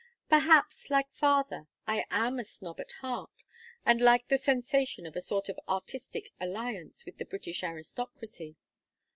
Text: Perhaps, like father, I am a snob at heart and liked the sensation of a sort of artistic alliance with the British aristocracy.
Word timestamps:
Perhaps, 0.29 0.89
like 0.89 1.13
father, 1.13 1.67
I 1.85 2.05
am 2.09 2.39
a 2.39 2.43
snob 2.43 2.79
at 2.79 2.91
heart 3.03 3.43
and 3.85 4.01
liked 4.01 4.29
the 4.29 4.37
sensation 4.39 5.05
of 5.05 5.15
a 5.15 5.21
sort 5.21 5.47
of 5.47 5.59
artistic 5.69 6.31
alliance 6.39 7.05
with 7.05 7.19
the 7.19 7.25
British 7.25 7.63
aristocracy. 7.63 8.55